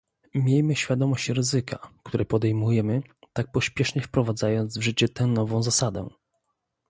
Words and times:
miejmy 0.35 0.75
świadomość 0.75 1.29
ryzyka, 1.29 1.79
które 2.03 2.25
podejmujemy, 2.25 3.01
tak 3.33 3.51
pośpiesznie 3.51 4.01
wprowadzając 4.01 4.77
w 4.77 4.81
życie 4.81 5.09
tę 5.09 5.27
nową 5.27 5.63
zasadę 5.63 6.07